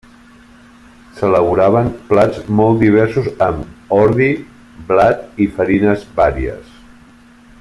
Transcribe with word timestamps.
S'elaboraven 1.17 1.91
plats 2.07 2.39
molt 2.61 2.81
diversos 2.85 3.29
amb 3.49 3.93
ordi, 3.99 4.31
blat 4.89 5.41
i 5.45 5.51
farines 5.59 6.09
vàries. 6.21 6.75